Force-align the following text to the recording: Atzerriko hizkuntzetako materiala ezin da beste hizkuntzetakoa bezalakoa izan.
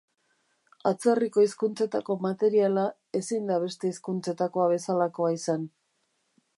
Atzerriko 0.91 1.43
hizkuntzetako 1.47 2.17
materiala 2.25 2.87
ezin 3.21 3.53
da 3.53 3.61
beste 3.67 3.93
hizkuntzetakoa 3.93 4.67
bezalakoa 4.77 5.33
izan. 5.41 5.71